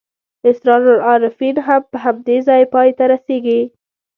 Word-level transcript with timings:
اسرار 0.49 0.83
العارفین 0.93 1.55
هم 1.67 1.81
په 1.91 1.97
همدې 2.03 2.37
ځای 2.47 2.63
پای 2.73 2.89
ته 2.97 3.03
رسېږي. 3.13 3.61